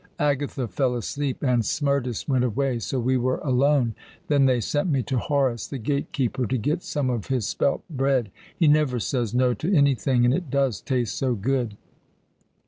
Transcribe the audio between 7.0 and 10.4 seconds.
of his spelt bread. He never says no to anything, and